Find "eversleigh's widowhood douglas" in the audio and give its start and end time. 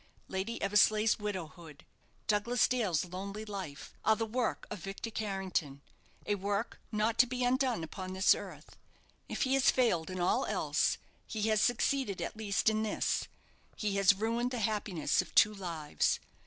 0.63-2.67